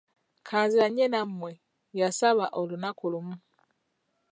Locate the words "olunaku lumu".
2.59-3.35